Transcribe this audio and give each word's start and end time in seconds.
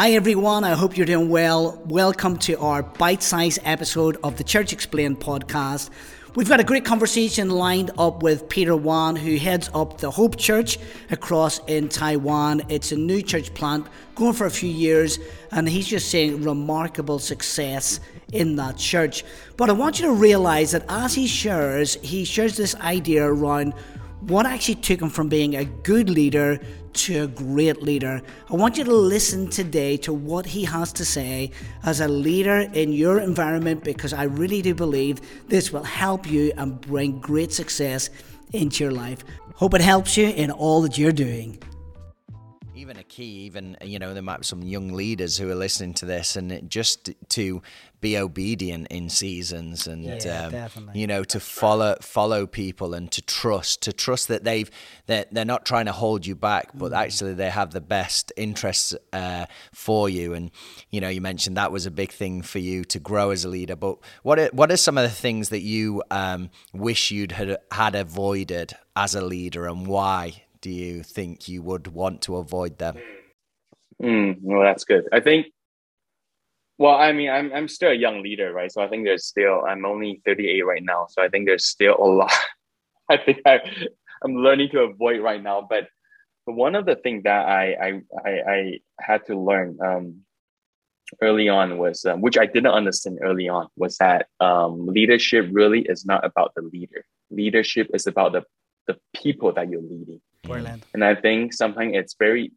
Hi, 0.00 0.12
everyone. 0.12 0.64
I 0.64 0.70
hope 0.70 0.96
you're 0.96 1.04
doing 1.04 1.28
well. 1.28 1.78
Welcome 1.84 2.38
to 2.38 2.58
our 2.58 2.82
bite 2.82 3.22
sized 3.22 3.58
episode 3.64 4.16
of 4.24 4.38
the 4.38 4.44
Church 4.44 4.72
Explained 4.72 5.20
podcast. 5.20 5.90
We've 6.34 6.48
got 6.48 6.58
a 6.58 6.64
great 6.64 6.86
conversation 6.86 7.50
lined 7.50 7.90
up 7.98 8.22
with 8.22 8.48
Peter 8.48 8.74
Wan, 8.74 9.14
who 9.14 9.36
heads 9.36 9.68
up 9.74 9.98
the 9.98 10.10
Hope 10.10 10.38
Church 10.38 10.78
across 11.10 11.58
in 11.66 11.90
Taiwan. 11.90 12.62
It's 12.70 12.92
a 12.92 12.96
new 12.96 13.20
church 13.20 13.52
plant 13.52 13.88
going 14.14 14.32
for 14.32 14.46
a 14.46 14.50
few 14.50 14.70
years, 14.70 15.18
and 15.50 15.68
he's 15.68 15.86
just 15.86 16.08
seeing 16.08 16.42
remarkable 16.44 17.18
success 17.18 18.00
in 18.32 18.56
that 18.56 18.78
church. 18.78 19.22
But 19.58 19.68
I 19.68 19.74
want 19.74 20.00
you 20.00 20.06
to 20.06 20.14
realize 20.14 20.70
that 20.70 20.86
as 20.88 21.14
he 21.14 21.26
shares, 21.26 21.96
he 21.96 22.24
shares 22.24 22.56
this 22.56 22.74
idea 22.76 23.26
around 23.26 23.74
what 24.20 24.46
actually 24.46 24.76
took 24.76 25.00
him 25.00 25.10
from 25.10 25.28
being 25.28 25.56
a 25.56 25.64
good 25.64 26.10
leader 26.10 26.60
to 26.92 27.22
a 27.22 27.26
great 27.26 27.82
leader. 27.82 28.20
I 28.50 28.54
want 28.54 28.76
you 28.76 28.84
to 28.84 28.94
listen 28.94 29.48
today 29.48 29.96
to 29.98 30.12
what 30.12 30.46
he 30.46 30.64
has 30.64 30.92
to 30.94 31.04
say 31.04 31.52
as 31.84 32.00
a 32.00 32.08
leader 32.08 32.68
in 32.72 32.92
your 32.92 33.20
environment 33.20 33.84
because 33.84 34.12
I 34.12 34.24
really 34.24 34.60
do 34.60 34.74
believe 34.74 35.20
this 35.48 35.72
will 35.72 35.84
help 35.84 36.28
you 36.28 36.52
and 36.56 36.80
bring 36.80 37.20
great 37.20 37.52
success 37.52 38.10
into 38.52 38.84
your 38.84 38.92
life. 38.92 39.24
Hope 39.54 39.74
it 39.74 39.80
helps 39.80 40.16
you 40.16 40.28
in 40.28 40.50
all 40.50 40.82
that 40.82 40.98
you're 40.98 41.12
doing 41.12 41.62
even 42.80 42.96
a 42.96 43.04
key 43.04 43.44
even 43.44 43.76
you 43.82 43.98
know 43.98 44.14
there 44.14 44.22
might 44.22 44.38
be 44.38 44.44
some 44.44 44.62
young 44.62 44.92
leaders 44.92 45.36
who 45.36 45.50
are 45.50 45.54
listening 45.54 45.92
to 45.92 46.06
this 46.06 46.36
and 46.36 46.68
just 46.70 47.10
to 47.28 47.60
be 48.00 48.16
obedient 48.16 48.86
in 48.88 49.10
seasons 49.10 49.86
and 49.86 50.04
yeah, 50.04 50.58
um, 50.76 50.90
you 50.94 51.06
know 51.06 51.22
to 51.22 51.38
follow 51.38 51.94
follow 52.00 52.46
people 52.46 52.94
and 52.94 53.12
to 53.12 53.20
trust 53.22 53.82
to 53.82 53.92
trust 53.92 54.28
that 54.28 54.42
they've 54.42 54.70
they're, 55.06 55.26
they're 55.30 55.44
not 55.44 55.66
trying 55.66 55.84
to 55.84 55.92
hold 55.92 56.26
you 56.26 56.34
back 56.34 56.70
but 56.74 56.92
mm. 56.92 56.96
actually 56.96 57.34
they 57.34 57.50
have 57.50 57.72
the 57.72 57.80
best 57.80 58.32
interests 58.36 58.94
uh, 59.12 59.44
for 59.72 60.08
you. 60.08 60.32
And 60.32 60.50
you 60.90 61.00
know 61.00 61.08
you 61.08 61.20
mentioned 61.20 61.56
that 61.56 61.72
was 61.72 61.84
a 61.84 61.90
big 61.90 62.10
thing 62.12 62.42
for 62.42 62.58
you 62.58 62.84
to 62.84 62.98
grow 62.98 63.30
as 63.30 63.44
a 63.44 63.48
leader 63.48 63.76
but 63.76 63.98
what 64.22 64.38
are, 64.38 64.48
what 64.52 64.72
are 64.72 64.76
some 64.76 64.96
of 64.96 65.04
the 65.04 65.14
things 65.14 65.50
that 65.50 65.62
you 65.62 66.02
um, 66.10 66.50
wish 66.72 67.10
you'd 67.10 67.32
had, 67.32 67.58
had 67.70 67.94
avoided 67.94 68.72
as 68.96 69.14
a 69.14 69.20
leader 69.20 69.66
and 69.66 69.86
why 69.86 70.44
do 70.60 70.70
you 70.70 71.02
think 71.02 71.48
you 71.48 71.62
would 71.62 71.88
want 71.88 72.22
to 72.22 72.36
avoid 72.36 72.78
them? 72.78 72.96
Mm, 74.02 74.38
well, 74.42 74.62
that's 74.62 74.84
good. 74.84 75.04
I 75.12 75.20
think. 75.20 75.46
Well, 76.78 76.94
I 76.94 77.12
mean, 77.12 77.30
I'm 77.30 77.52
I'm 77.52 77.68
still 77.68 77.90
a 77.90 77.94
young 77.94 78.22
leader, 78.22 78.52
right? 78.52 78.72
So 78.72 78.80
I 78.82 78.88
think 78.88 79.04
there's 79.04 79.26
still. 79.26 79.62
I'm 79.66 79.84
only 79.84 80.22
38 80.24 80.62
right 80.62 80.82
now, 80.82 81.06
so 81.10 81.22
I 81.22 81.28
think 81.28 81.46
there's 81.46 81.66
still 81.66 81.96
a 81.98 82.04
lot. 82.04 82.32
I 83.10 83.16
think 83.18 83.38
I, 83.44 83.60
I'm 84.24 84.36
learning 84.36 84.70
to 84.70 84.80
avoid 84.80 85.20
right 85.20 85.42
now. 85.42 85.66
But, 85.68 85.88
one 86.46 86.74
of 86.74 86.84
the 86.84 86.96
things 86.96 87.22
that 87.24 87.46
I 87.46 87.74
I 87.74 88.00
I, 88.24 88.30
I 88.50 88.78
had 88.98 89.24
to 89.26 89.38
learn 89.38 89.78
um, 89.84 90.22
early 91.22 91.48
on 91.48 91.78
was, 91.78 92.04
um, 92.04 92.22
which 92.22 92.38
I 92.38 92.46
didn't 92.46 92.72
understand 92.72 93.18
early 93.22 93.48
on, 93.48 93.68
was 93.76 93.98
that 93.98 94.26
um, 94.40 94.86
leadership 94.86 95.46
really 95.52 95.82
is 95.82 96.04
not 96.04 96.24
about 96.24 96.52
the 96.56 96.62
leader. 96.62 97.04
Leadership 97.30 97.88
is 97.94 98.06
about 98.06 98.32
the 98.32 98.42
the 98.90 99.20
people 99.22 99.52
that 99.52 99.68
you're 99.70 99.82
leading. 99.82 100.20
Brilliant. 100.42 100.82
And 100.94 101.04
I 101.04 101.14
think 101.14 101.52
sometimes 101.52 101.92
it's 101.94 102.16
very 102.18 102.52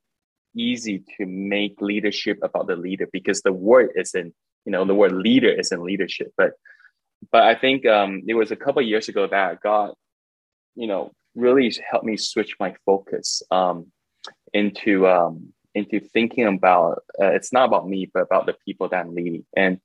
easy 0.55 1.03
to 1.17 1.25
make 1.25 1.81
leadership 1.81 2.37
about 2.41 2.67
the 2.67 2.75
leader 2.75 3.07
because 3.11 3.41
the 3.41 3.53
word 3.53 3.91
isn't, 3.95 4.33
you 4.65 4.71
know, 4.71 4.85
the 4.85 4.95
word 4.95 5.11
leader 5.11 5.49
isn't 5.49 5.83
leadership. 5.83 6.31
But 6.37 6.51
but 7.31 7.43
I 7.43 7.55
think 7.55 7.85
um, 7.85 8.23
it 8.27 8.33
was 8.33 8.51
a 8.51 8.55
couple 8.55 8.81
years 8.81 9.07
ago 9.09 9.27
that 9.27 9.61
God, 9.61 9.93
you 10.75 10.87
know, 10.87 11.11
really 11.35 11.73
helped 11.89 12.05
me 12.05 12.17
switch 12.17 12.55
my 12.59 12.75
focus 12.85 13.41
um, 13.49 13.91
into 14.53 15.07
um, 15.07 15.53
into 15.75 15.99
thinking 15.99 16.47
about 16.47 17.03
uh, 17.21 17.31
it's 17.37 17.53
not 17.53 17.65
about 17.65 17.87
me, 17.87 18.09
but 18.13 18.23
about 18.23 18.45
the 18.45 18.55
people 18.65 18.89
that 18.89 18.97
I'm 18.97 19.15
leading. 19.15 19.45
And 19.55 19.79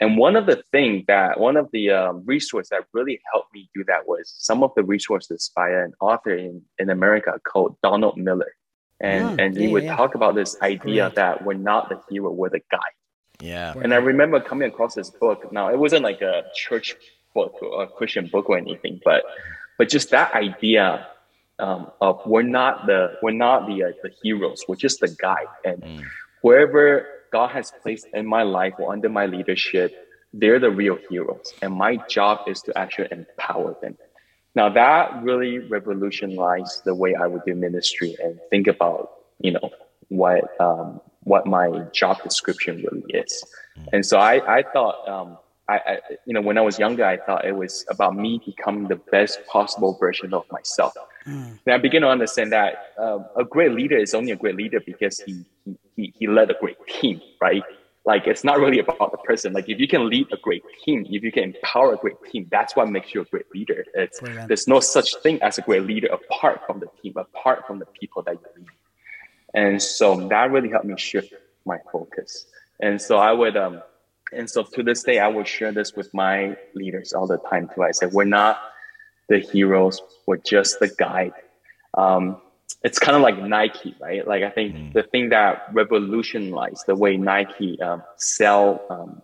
and 0.00 0.16
one 0.16 0.36
of 0.36 0.46
the 0.46 0.62
things 0.70 1.04
that 1.08 1.40
one 1.40 1.56
of 1.56 1.68
the 1.72 1.90
um, 1.90 2.22
resources 2.24 2.70
that 2.70 2.84
really 2.92 3.20
helped 3.32 3.52
me 3.52 3.68
do 3.74 3.84
that 3.88 4.06
was 4.06 4.32
some 4.38 4.62
of 4.62 4.70
the 4.76 4.84
resources 4.84 5.50
by 5.54 5.70
an 5.70 5.92
author 6.00 6.34
in, 6.34 6.62
in 6.78 6.90
America 6.90 7.38
called 7.44 7.76
Donald 7.82 8.16
Miller. 8.16 8.54
And, 9.00 9.38
mm, 9.38 9.44
and 9.44 9.56
he 9.56 9.66
yeah, 9.66 9.72
would 9.72 9.84
yeah. 9.84 9.96
talk 9.96 10.14
about 10.14 10.34
this 10.34 10.56
idea 10.62 11.04
Great. 11.04 11.16
that 11.16 11.44
we're 11.44 11.54
not 11.54 11.88
the 11.88 12.00
hero, 12.08 12.30
we're 12.30 12.50
the 12.50 12.62
guide. 12.70 12.80
Yeah. 13.40 13.74
And 13.80 13.94
I 13.94 13.98
remember 13.98 14.40
coming 14.40 14.68
across 14.68 14.94
this 14.94 15.10
book. 15.10 15.52
Now, 15.52 15.68
it 15.68 15.78
wasn't 15.78 16.02
like 16.02 16.20
a 16.22 16.44
church 16.54 16.96
book 17.34 17.62
or 17.62 17.84
a 17.84 17.86
Christian 17.86 18.26
book 18.26 18.48
or 18.48 18.58
anything, 18.58 19.00
but 19.04 19.22
but 19.78 19.88
just 19.88 20.10
that 20.10 20.34
idea 20.34 21.06
um, 21.60 21.90
of 22.00 22.20
we're 22.26 22.42
not 22.42 22.86
the 22.86 23.16
we're 23.22 23.30
not 23.30 23.68
the 23.68 23.84
uh, 23.84 23.92
the 24.02 24.10
heroes, 24.22 24.64
we're 24.66 24.74
just 24.74 24.98
the 25.00 25.08
guide, 25.08 25.46
and 25.64 25.82
mm. 25.82 26.04
wherever 26.42 27.06
God 27.32 27.50
has 27.50 27.72
placed 27.82 28.06
in 28.12 28.26
my 28.26 28.42
life 28.42 28.74
or 28.78 28.92
under 28.92 29.08
my 29.08 29.26
leadership, 29.26 30.08
they're 30.32 30.60
the 30.60 30.70
real 30.70 30.98
heroes. 31.08 31.52
And 31.62 31.72
my 31.74 31.96
job 32.08 32.48
is 32.48 32.60
to 32.62 32.76
actually 32.76 33.08
empower 33.10 33.76
them. 33.80 33.96
Now 34.54 34.68
that 34.70 35.22
really 35.22 35.58
revolutionized 35.58 36.84
the 36.84 36.94
way 36.94 37.14
I 37.14 37.26
would 37.26 37.44
do 37.44 37.54
ministry 37.54 38.16
and 38.22 38.38
think 38.50 38.66
about, 38.66 39.10
you 39.40 39.52
know, 39.52 39.70
what 40.08 40.60
um, 40.60 41.00
what 41.24 41.46
my 41.46 41.84
job 41.92 42.22
description 42.22 42.76
really 42.82 43.04
is. 43.12 43.44
And 43.92 44.04
so 44.04 44.18
I, 44.18 44.58
I 44.58 44.62
thought 44.62 45.08
um, 45.08 45.38
I, 45.68 45.76
I, 45.76 45.98
you 46.24 46.32
know, 46.32 46.40
when 46.40 46.56
I 46.56 46.62
was 46.62 46.78
younger, 46.78 47.04
I 47.04 47.18
thought 47.18 47.44
it 47.44 47.54
was 47.54 47.84
about 47.90 48.16
me 48.16 48.40
becoming 48.44 48.88
the 48.88 48.96
best 48.96 49.46
possible 49.46 49.96
version 50.00 50.32
of 50.32 50.44
myself. 50.50 50.94
Mm. 51.26 51.58
And 51.66 51.74
I 51.74 51.78
began 51.78 52.00
to 52.02 52.08
understand 52.08 52.52
that 52.52 52.94
uh, 52.98 53.18
a 53.36 53.44
great 53.44 53.72
leader 53.72 53.98
is 53.98 54.14
only 54.14 54.32
a 54.32 54.36
great 54.36 54.56
leader 54.56 54.80
because 54.84 55.20
he, 55.20 55.44
he, 55.98 56.14
he 56.18 56.26
led 56.26 56.50
a 56.50 56.54
great 56.54 56.78
team, 56.86 57.20
right? 57.40 57.62
Like 58.06 58.26
it's 58.26 58.44
not 58.44 58.58
really 58.58 58.78
about 58.78 59.10
the 59.10 59.18
person. 59.18 59.52
Like 59.52 59.68
if 59.68 59.78
you 59.80 59.88
can 59.88 60.08
lead 60.08 60.28
a 60.32 60.38
great 60.38 60.62
team, 60.84 61.04
if 61.10 61.22
you 61.22 61.32
can 61.32 61.42
empower 61.52 61.92
a 61.92 61.96
great 61.96 62.16
team, 62.30 62.46
that's 62.50 62.74
what 62.76 62.88
makes 62.88 63.12
you 63.14 63.20
a 63.20 63.24
great 63.24 63.50
leader. 63.52 63.84
It's, 63.94 64.20
there's 64.46 64.66
no 64.66 64.80
such 64.80 65.16
thing 65.16 65.42
as 65.42 65.58
a 65.58 65.62
great 65.62 65.82
leader 65.82 66.06
apart 66.06 66.62
from 66.66 66.80
the 66.80 66.86
team, 67.02 67.14
apart 67.16 67.66
from 67.66 67.80
the 67.80 67.86
people 67.86 68.22
that 68.22 68.34
you 68.34 68.62
lead. 68.62 68.66
And 69.54 69.82
so 69.82 70.28
that 70.28 70.50
really 70.50 70.70
helped 70.70 70.86
me 70.86 70.96
shift 70.96 71.34
my 71.66 71.78
focus. 71.92 72.46
And 72.80 73.02
so 73.02 73.18
I 73.18 73.32
would, 73.32 73.56
um, 73.56 73.82
and 74.32 74.48
so 74.48 74.62
to 74.62 74.82
this 74.82 75.02
day, 75.02 75.18
I 75.18 75.28
would 75.28 75.48
share 75.48 75.72
this 75.72 75.94
with 75.94 76.12
my 76.14 76.56
leaders 76.74 77.12
all 77.12 77.26
the 77.26 77.38
time 77.38 77.68
too. 77.74 77.82
I 77.82 77.90
said, 77.90 78.12
we're 78.12 78.24
not 78.24 78.60
the 79.28 79.38
heroes, 79.38 80.00
we're 80.26 80.36
just 80.38 80.80
the 80.80 80.88
guide. 80.88 81.34
Um, 81.94 82.40
it's 82.82 82.98
kind 82.98 83.16
of 83.16 83.22
like 83.22 83.38
Nike, 83.38 83.94
right? 84.00 84.26
Like 84.26 84.42
I 84.42 84.50
think 84.50 84.74
mm. 84.74 84.92
the 84.92 85.02
thing 85.02 85.30
that 85.30 85.68
revolutionized 85.72 86.84
the 86.86 86.94
way 86.94 87.16
Nike 87.16 87.80
um, 87.82 88.02
sell 88.16 88.84
um, 88.90 89.22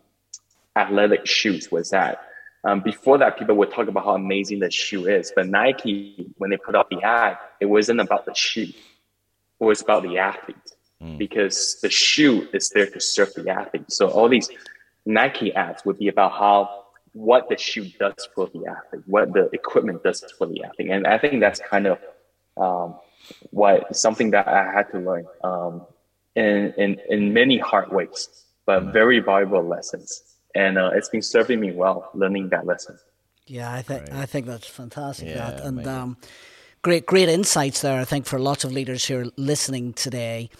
athletic 0.76 1.26
shoes 1.26 1.70
was 1.70 1.90
that 1.90 2.20
um, 2.64 2.80
before 2.80 3.18
that, 3.18 3.38
people 3.38 3.54
would 3.56 3.70
talk 3.70 3.88
about 3.88 4.04
how 4.04 4.14
amazing 4.14 4.60
the 4.60 4.70
shoe 4.70 5.06
is, 5.06 5.32
but 5.36 5.46
Nike, 5.46 6.32
when 6.38 6.50
they 6.50 6.56
put 6.56 6.74
out 6.74 6.88
the 6.88 7.02
ad, 7.02 7.36
it 7.60 7.66
wasn't 7.66 8.00
about 8.00 8.24
the 8.24 8.34
shoe; 8.34 8.62
it 9.60 9.64
was 9.64 9.82
about 9.82 10.02
the 10.02 10.16
athlete, 10.16 10.56
mm. 11.02 11.18
because 11.18 11.78
the 11.82 11.90
shoe 11.90 12.48
is 12.54 12.70
there 12.70 12.86
to 12.86 13.00
serve 13.00 13.34
the 13.34 13.50
athlete. 13.50 13.92
So 13.92 14.08
all 14.08 14.30
these 14.30 14.48
Nike 15.04 15.54
ads 15.54 15.84
would 15.84 15.98
be 15.98 16.08
about 16.08 16.32
how 16.32 16.84
what 17.12 17.50
the 17.50 17.58
shoe 17.58 17.84
does 18.00 18.26
for 18.34 18.46
the 18.46 18.66
athlete, 18.66 19.04
what 19.06 19.34
the 19.34 19.50
equipment 19.52 20.02
does 20.02 20.24
for 20.38 20.46
the 20.46 20.64
athlete, 20.64 20.90
and 20.90 21.06
I 21.06 21.18
think 21.18 21.40
that's 21.40 21.60
kind 21.60 21.86
of 21.86 21.98
um, 22.56 22.94
what 23.50 23.96
something 23.96 24.30
that 24.30 24.48
I 24.48 24.70
had 24.72 24.90
to 24.92 24.98
learn 24.98 25.26
um, 25.42 25.86
in 26.34 26.72
in 26.76 27.00
in 27.08 27.32
many 27.32 27.58
hard 27.58 27.90
ways, 27.92 28.28
but 28.66 28.92
very 28.92 29.20
valuable 29.20 29.62
lessons, 29.62 30.22
and 30.54 30.78
uh, 30.78 30.90
it's 30.94 31.08
been 31.08 31.22
serving 31.22 31.60
me 31.60 31.72
well 31.72 32.10
learning 32.14 32.48
that 32.50 32.66
lesson. 32.66 32.98
Yeah, 33.46 33.72
I 33.72 33.82
think 33.82 34.02
right. 34.02 34.22
I 34.22 34.26
think 34.26 34.46
that's 34.46 34.66
fantastic. 34.66 35.28
Yeah, 35.28 35.50
that 35.50 35.64
and 35.64 35.86
um, 35.86 36.16
great 36.82 37.06
great 37.06 37.28
insights 37.28 37.80
there. 37.82 38.00
I 38.00 38.04
think 38.04 38.26
for 38.26 38.38
lots 38.38 38.64
of 38.64 38.72
leaders 38.72 39.06
who 39.06 39.18
are 39.18 39.26
listening 39.36 39.92
today 39.92 40.50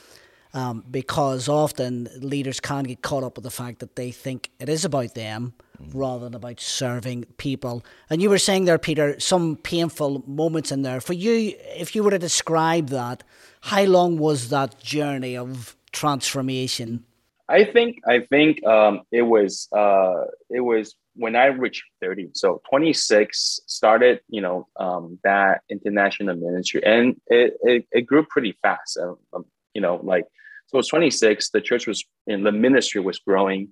um, 0.54 0.84
because 0.90 1.48
often 1.48 2.08
leaders 2.20 2.60
can 2.60 2.84
get 2.84 3.02
caught 3.02 3.24
up 3.24 3.36
with 3.36 3.44
the 3.44 3.50
fact 3.50 3.80
that 3.80 3.96
they 3.96 4.10
think 4.12 4.50
it 4.60 4.68
is 4.68 4.84
about 4.84 5.14
them 5.14 5.52
mm. 5.58 5.63
Rather 5.92 6.24
than 6.24 6.34
about 6.34 6.60
serving 6.60 7.24
people. 7.36 7.84
And 8.10 8.22
you 8.22 8.30
were 8.30 8.38
saying 8.38 8.64
there, 8.64 8.78
Peter, 8.78 9.18
some 9.18 9.56
painful 9.56 10.24
moments 10.26 10.72
in 10.72 10.82
there. 10.82 11.00
For 11.00 11.12
you, 11.12 11.54
if 11.76 11.94
you 11.94 12.02
were 12.02 12.10
to 12.10 12.18
describe 12.18 12.88
that, 12.88 13.22
how 13.62 13.84
long 13.84 14.18
was 14.18 14.50
that 14.50 14.78
journey 14.80 15.36
of 15.36 15.76
transformation? 15.92 17.04
I 17.48 17.64
think 17.64 17.98
I 18.06 18.20
think 18.20 18.64
um, 18.64 19.02
it 19.12 19.22
was 19.22 19.68
uh, 19.72 20.24
it 20.48 20.60
was 20.60 20.94
when 21.14 21.36
I 21.36 21.46
reached 21.46 21.84
30. 22.00 22.30
So 22.32 22.62
26 22.70 23.60
started, 23.66 24.20
you 24.28 24.40
know, 24.40 24.66
um, 24.80 25.18
that 25.24 25.60
international 25.70 26.36
ministry 26.36 26.82
and 26.84 27.20
it, 27.28 27.54
it, 27.62 27.86
it 27.92 28.02
grew 28.02 28.24
pretty 28.24 28.56
fast. 28.62 28.98
Um, 28.98 29.18
um 29.32 29.44
you 29.74 29.80
know, 29.80 30.00
like 30.02 30.24
so 30.66 30.76
it 30.76 30.78
was 30.78 30.88
26. 30.88 31.50
The 31.50 31.60
church 31.60 31.86
was, 31.86 32.04
and 32.26 32.44
the 32.44 32.52
ministry 32.52 33.00
was 33.00 33.18
growing. 33.18 33.68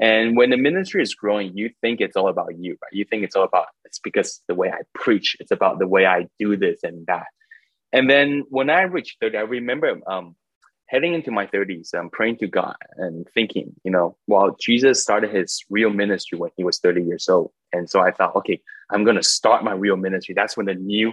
And 0.00 0.34
when 0.34 0.48
the 0.48 0.56
ministry 0.56 1.02
is 1.02 1.14
growing, 1.14 1.56
you 1.56 1.70
think 1.82 2.00
it's 2.00 2.16
all 2.16 2.28
about 2.28 2.58
you, 2.58 2.72
right? 2.82 2.92
You 2.92 3.04
think 3.04 3.22
it's 3.22 3.36
all 3.36 3.44
about, 3.44 3.66
it's 3.84 3.98
because 3.98 4.40
the 4.48 4.54
way 4.54 4.70
I 4.70 4.80
preach, 4.94 5.36
it's 5.40 5.50
about 5.50 5.78
the 5.78 5.86
way 5.86 6.06
I 6.06 6.26
do 6.38 6.56
this 6.56 6.80
and 6.82 7.06
that. 7.06 7.26
And 7.92 8.08
then 8.08 8.44
when 8.48 8.70
I 8.70 8.82
reached 8.82 9.18
30, 9.20 9.36
I 9.36 9.40
remember 9.42 10.00
um, 10.06 10.36
heading 10.86 11.12
into 11.12 11.30
my 11.30 11.46
30s, 11.46 11.92
I'm 11.92 12.08
praying 12.08 12.38
to 12.38 12.46
God 12.46 12.76
and 12.96 13.26
thinking, 13.34 13.74
you 13.84 13.90
know, 13.90 14.16
well, 14.26 14.56
Jesus 14.58 15.02
started 15.02 15.34
his 15.34 15.62
real 15.68 15.90
ministry 15.90 16.38
when 16.38 16.50
he 16.56 16.64
was 16.64 16.78
30 16.78 17.02
years 17.02 17.28
old. 17.28 17.52
And 17.72 17.90
so 17.90 18.00
I 18.00 18.10
thought, 18.10 18.34
okay, 18.36 18.60
I'm 18.90 19.04
going 19.04 19.16
to 19.16 19.22
start 19.22 19.64
my 19.64 19.72
real 19.72 19.96
ministry. 19.96 20.34
That's 20.34 20.56
when 20.56 20.66
the 20.66 20.74
new 20.74 21.12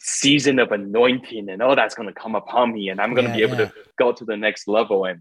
season 0.00 0.58
of 0.58 0.72
anointing 0.72 1.48
and 1.48 1.62
all 1.62 1.76
that's 1.76 1.94
going 1.94 2.08
to 2.08 2.14
come 2.14 2.34
upon 2.34 2.72
me 2.72 2.88
and 2.88 3.00
I'm 3.00 3.14
going 3.14 3.26
to 3.26 3.30
yeah, 3.30 3.36
be 3.36 3.42
able 3.42 3.58
yeah. 3.58 3.66
to 3.66 3.72
go 3.98 4.12
to 4.12 4.24
the 4.24 4.36
next 4.36 4.66
level. 4.66 5.04
And, 5.04 5.20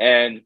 and, 0.00 0.40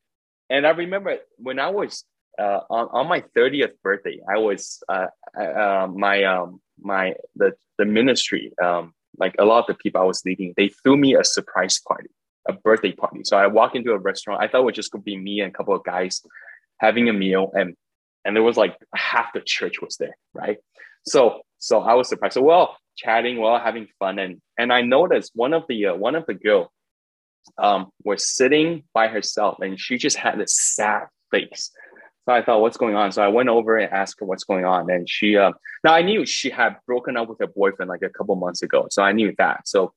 and 0.50 0.66
I 0.66 0.70
remember 0.70 1.16
when 1.36 1.58
I 1.58 1.70
was 1.70 2.04
uh, 2.38 2.60
on, 2.68 2.88
on 2.92 3.08
my 3.08 3.22
30th 3.36 3.72
birthday, 3.82 4.20
I 4.28 4.38
was, 4.38 4.82
uh, 4.88 5.06
uh, 5.38 5.88
my, 5.92 6.24
um, 6.24 6.60
my, 6.80 7.14
the, 7.36 7.52
the 7.78 7.84
ministry, 7.84 8.52
um, 8.62 8.92
like 9.18 9.34
a 9.38 9.44
lot 9.44 9.60
of 9.60 9.66
the 9.66 9.74
people 9.74 10.00
I 10.00 10.04
was 10.04 10.22
leading, 10.24 10.54
they 10.56 10.68
threw 10.68 10.96
me 10.96 11.14
a 11.14 11.24
surprise 11.24 11.80
party 11.86 12.10
a 12.48 12.52
birthday 12.52 12.92
party. 12.92 13.20
So 13.24 13.36
I 13.36 13.46
walk 13.46 13.74
into 13.74 13.92
a 13.92 13.98
restaurant. 13.98 14.42
I 14.42 14.48
thought 14.48 14.62
it 14.62 14.64
was 14.64 14.74
just 14.74 14.90
gonna 14.90 15.02
be 15.02 15.16
me 15.16 15.40
and 15.40 15.50
a 15.50 15.56
couple 15.56 15.74
of 15.74 15.84
guys 15.84 16.22
having 16.78 17.08
a 17.08 17.12
meal, 17.12 17.50
and 17.54 17.76
and 18.24 18.36
there 18.36 18.42
was 18.42 18.56
like 18.56 18.76
half 18.94 19.32
the 19.32 19.40
church 19.40 19.80
was 19.80 19.96
there, 19.96 20.16
right? 20.34 20.58
So 21.06 21.42
so 21.58 21.80
I 21.80 21.94
was 21.94 22.08
surprised. 22.08 22.34
So 22.34 22.42
well, 22.42 22.76
chatting, 22.96 23.38
well, 23.38 23.58
having 23.58 23.88
fun, 23.98 24.18
and 24.18 24.40
and 24.58 24.72
I 24.72 24.82
noticed 24.82 25.32
one 25.34 25.52
of 25.52 25.64
the 25.68 25.86
uh, 25.86 25.94
one 25.94 26.14
of 26.14 26.26
the 26.26 26.34
girl 26.34 26.72
um 27.58 27.90
was 28.04 28.34
sitting 28.34 28.84
by 28.94 29.08
herself, 29.08 29.58
and 29.60 29.78
she 29.78 29.98
just 29.98 30.16
had 30.16 30.38
this 30.38 30.56
sad 30.58 31.06
face. 31.30 31.70
So 32.26 32.34
I 32.34 32.42
thought, 32.42 32.60
what's 32.60 32.76
going 32.76 32.96
on? 32.96 33.12
So 33.12 33.22
I 33.22 33.28
went 33.28 33.48
over 33.48 33.78
and 33.78 33.90
asked 33.92 34.20
her 34.20 34.26
what's 34.26 34.44
going 34.44 34.64
on, 34.64 34.90
and 34.90 35.08
she 35.08 35.36
uh, 35.36 35.52
now 35.84 35.94
I 35.94 36.02
knew 36.02 36.26
she 36.26 36.50
had 36.50 36.76
broken 36.86 37.16
up 37.16 37.28
with 37.28 37.38
her 37.40 37.46
boyfriend 37.46 37.88
like 37.88 38.02
a 38.02 38.10
couple 38.10 38.36
months 38.36 38.62
ago, 38.62 38.86
so 38.90 39.02
I 39.02 39.12
knew 39.12 39.34
that. 39.38 39.66
So 39.66 39.92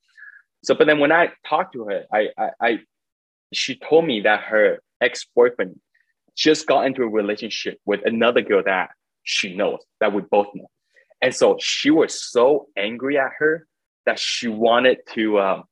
so, 0.63 0.73
but 0.73 0.87
then 0.87 0.99
when 0.99 1.11
I 1.11 1.31
talked 1.45 1.73
to 1.73 1.83
her, 1.85 2.05
I, 2.11 2.29
I, 2.37 2.49
I 2.61 2.79
she 3.53 3.75
told 3.75 4.05
me 4.05 4.21
that 4.21 4.41
her 4.41 4.79
ex 5.01 5.25
boyfriend 5.35 5.79
just 6.35 6.65
got 6.65 6.85
into 6.85 7.03
a 7.03 7.07
relationship 7.07 7.79
with 7.85 7.99
another 8.05 8.41
girl 8.41 8.63
that 8.65 8.91
she 9.23 9.55
knows 9.55 9.79
that 9.99 10.13
we 10.13 10.21
both 10.21 10.47
know, 10.55 10.69
and 11.21 11.35
so 11.35 11.57
she 11.59 11.91
was 11.91 12.19
so 12.19 12.67
angry 12.77 13.17
at 13.17 13.31
her 13.39 13.67
that 14.05 14.19
she 14.19 14.47
wanted 14.47 14.99
to. 15.13 15.39
Um, 15.39 15.63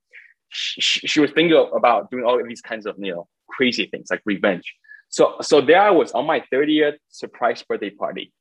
she, 0.52 1.08
she 1.08 1.20
was 1.20 1.32
thinking 1.32 1.58
about 1.76 2.12
doing 2.12 2.24
all 2.24 2.40
of 2.40 2.48
these 2.48 2.62
kinds 2.62 2.86
of 2.86 2.96
you 3.00 3.14
know 3.14 3.28
crazy 3.48 3.86
things 3.88 4.08
like 4.10 4.22
revenge. 4.26 4.74
So 5.10 5.38
so 5.42 5.62
there 5.62 5.82
I 5.82 5.92
was 5.92 6.12
on 6.12 6.26
my 6.26 6.44
30th 6.54 6.98
surprise 7.10 7.64
birthday 7.64 7.90
party, 7.90 8.32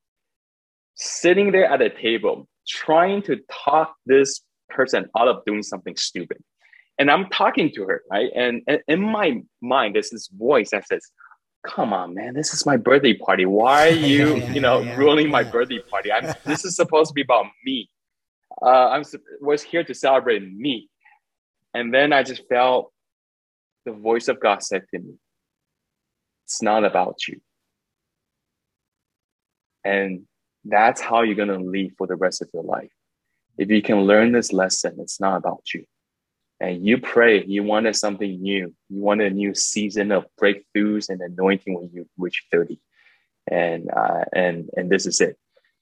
sitting 0.95 1.51
there 1.51 1.65
at 1.65 1.81
a 1.81 1.89
table 1.89 2.47
trying 2.67 3.21
to 3.23 3.37
talk 3.51 3.95
this 4.05 4.41
person 4.69 5.05
out 5.17 5.27
of 5.27 5.43
doing 5.45 5.63
something 5.63 5.95
stupid. 5.95 6.37
And 6.97 7.09
I'm 7.09 7.29
talking 7.29 7.71
to 7.75 7.85
her, 7.85 8.03
right? 8.11 8.29
And, 8.35 8.61
and 8.67 8.81
in 8.87 9.01
my 9.01 9.41
mind, 9.61 9.95
there's 9.95 10.11
this 10.11 10.27
voice 10.27 10.71
that 10.71 10.87
says, 10.87 11.01
come 11.65 11.93
on, 11.93 12.13
man, 12.13 12.33
this 12.33 12.53
is 12.53 12.65
my 12.65 12.77
birthday 12.77 13.13
party. 13.13 13.45
Why 13.45 13.87
are 13.89 13.91
you, 13.91 14.35
yeah, 14.35 14.53
you 14.53 14.61
know, 14.61 14.81
yeah, 14.81 14.95
ruining 14.95 15.25
yeah. 15.25 15.31
my 15.31 15.43
birthday 15.43 15.79
party? 15.79 16.11
I'm, 16.11 16.33
this 16.45 16.65
is 16.65 16.75
supposed 16.75 17.09
to 17.09 17.13
be 17.13 17.21
about 17.21 17.47
me. 17.65 17.89
Uh, 18.61 18.89
I'm 18.89 19.03
was 19.39 19.63
here 19.63 19.83
to 19.83 19.93
celebrate 19.93 20.43
me. 20.53 20.89
And 21.73 21.93
then 21.93 22.13
I 22.13 22.23
just 22.23 22.47
felt 22.47 22.91
the 23.85 23.93
voice 23.93 24.27
of 24.27 24.39
God 24.39 24.63
said 24.63 24.83
to 24.93 24.99
me, 24.99 25.13
it's 26.45 26.61
not 26.61 26.83
about 26.83 27.27
you. 27.27 27.39
And 29.83 30.23
that's 30.65 31.01
how 31.01 31.21
you're 31.21 31.35
going 31.35 31.47
to 31.47 31.57
live 31.57 31.91
for 31.97 32.07
the 32.07 32.15
rest 32.15 32.41
of 32.41 32.49
your 32.53 32.63
life. 32.63 32.91
If 33.57 33.69
you 33.69 33.81
can 33.81 34.01
learn 34.01 34.31
this 34.31 34.53
lesson, 34.53 34.97
it's 34.99 35.19
not 35.19 35.37
about 35.37 35.73
you. 35.73 35.85
And 36.59 36.85
you 36.85 36.99
pray, 36.99 37.43
you 37.43 37.63
wanted 37.63 37.95
something 37.95 38.39
new. 38.41 38.73
You 38.89 39.01
wanted 39.01 39.31
a 39.31 39.35
new 39.35 39.55
season 39.55 40.11
of 40.11 40.25
breakthroughs 40.39 41.09
and 41.09 41.19
anointing 41.21 41.73
when 41.73 41.89
you 41.91 42.07
reach 42.17 42.45
30. 42.51 42.79
And 43.49 43.89
uh, 43.89 44.25
and 44.33 44.69
and 44.77 44.87
this 44.87 45.07
is 45.07 45.19
it. 45.19 45.37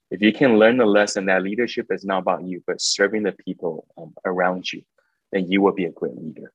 If 0.09 0.21
you 0.21 0.31
can 0.31 0.57
learn 0.57 0.77
the 0.77 0.85
lesson 0.85 1.25
that 1.25 1.43
leadership 1.43 1.87
is 1.89 2.05
not 2.05 2.19
about 2.19 2.45
you, 2.45 2.63
but 2.65 2.79
serving 2.79 3.23
the 3.23 3.33
people 3.33 3.85
um, 3.97 4.13
around 4.25 4.71
you, 4.71 4.81
then 5.31 5.45
you 5.49 5.61
will 5.61 5.73
be 5.73 5.85
a 5.85 5.91
great 5.91 6.15
leader. 6.15 6.51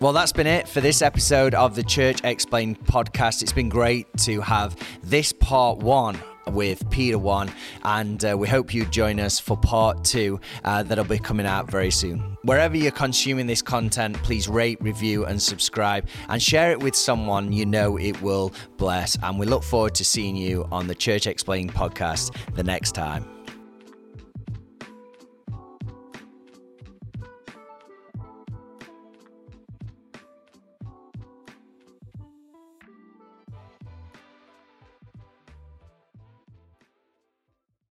Well, 0.00 0.12
that's 0.12 0.32
been 0.32 0.46
it 0.46 0.68
for 0.68 0.80
this 0.80 1.02
episode 1.02 1.54
of 1.54 1.76
the 1.76 1.82
Church 1.82 2.20
Explained 2.24 2.80
podcast. 2.80 3.42
It's 3.42 3.52
been 3.52 3.68
great 3.68 4.06
to 4.18 4.40
have 4.40 4.76
this 5.02 5.32
part 5.32 5.78
one 5.78 6.18
with 6.48 6.88
Peter 6.90 7.18
Wan, 7.18 7.50
and 7.84 8.22
uh, 8.24 8.36
we 8.36 8.48
hope 8.48 8.74
you 8.74 8.84
join 8.86 9.18
us 9.18 9.38
for 9.38 9.56
part 9.56 10.04
two 10.04 10.40
uh, 10.64 10.82
that'll 10.82 11.04
be 11.04 11.18
coming 11.18 11.46
out 11.46 11.70
very 11.70 11.90
soon. 11.90 12.36
Wherever 12.42 12.76
you're 12.76 12.92
consuming 12.92 13.46
this 13.46 13.62
content, 13.62 14.16
please 14.22 14.48
rate, 14.48 14.78
review, 14.80 15.24
and 15.24 15.40
subscribe, 15.40 16.06
and 16.28 16.42
share 16.42 16.72
it 16.72 16.80
with 16.80 16.94
someone 16.94 17.52
you 17.52 17.64
know 17.64 17.96
it 17.96 18.20
will 18.20 18.52
bless. 18.76 19.16
And 19.22 19.38
we 19.38 19.46
look 19.46 19.62
forward 19.62 19.94
to 19.94 20.04
seeing 20.04 20.36
you 20.36 20.66
on 20.70 20.86
the 20.86 20.94
Church 20.94 21.26
Explained 21.26 21.72
podcast 21.72 22.36
the 22.54 22.64
next 22.64 22.92
time. 22.92 23.33